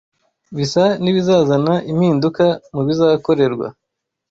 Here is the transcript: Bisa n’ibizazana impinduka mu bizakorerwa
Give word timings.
Bisa 0.57 0.83
n’ibizazana 1.01 1.73
impinduka 1.91 2.45
mu 2.73 2.81
bizakorerwa 2.87 3.67